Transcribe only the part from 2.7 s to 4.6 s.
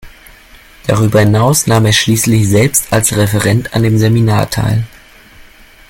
als Referent an dem Seminar